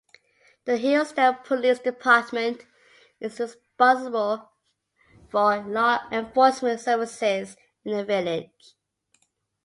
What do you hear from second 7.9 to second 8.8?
the village.